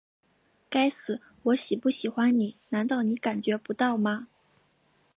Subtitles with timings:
[0.67, 4.29] 该死，我喜不喜欢你难道你感觉不到吗?